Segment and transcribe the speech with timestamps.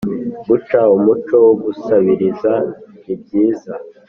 [0.49, 2.53] Guca umuco wo gusabiriza
[3.05, 3.73] nibyiza